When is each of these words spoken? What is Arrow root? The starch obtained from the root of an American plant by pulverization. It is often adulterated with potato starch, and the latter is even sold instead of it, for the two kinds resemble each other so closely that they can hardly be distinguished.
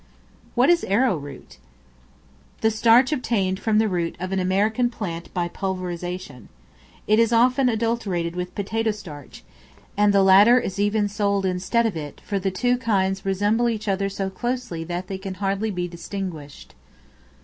What 0.55 0.71
is 0.71 0.83
Arrow 0.85 1.15
root? 1.15 1.59
The 2.61 2.71
starch 2.71 3.11
obtained 3.11 3.59
from 3.59 3.77
the 3.77 3.87
root 3.87 4.15
of 4.19 4.31
an 4.31 4.39
American 4.39 4.89
plant 4.89 5.31
by 5.31 5.47
pulverization. 5.47 6.47
It 7.05 7.19
is 7.19 7.31
often 7.31 7.69
adulterated 7.69 8.35
with 8.35 8.55
potato 8.55 8.89
starch, 8.89 9.43
and 9.95 10.11
the 10.11 10.23
latter 10.23 10.59
is 10.59 10.79
even 10.79 11.07
sold 11.07 11.45
instead 11.45 11.85
of 11.85 11.95
it, 11.95 12.19
for 12.25 12.39
the 12.39 12.49
two 12.49 12.79
kinds 12.79 13.27
resemble 13.27 13.69
each 13.69 13.87
other 13.87 14.09
so 14.09 14.31
closely 14.31 14.83
that 14.85 15.05
they 15.05 15.19
can 15.19 15.35
hardly 15.35 15.69
be 15.69 15.87
distinguished. 15.87 16.73